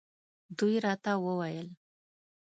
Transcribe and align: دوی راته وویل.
دوی 0.57 0.75
راته 0.85 1.11
وویل. 1.23 1.69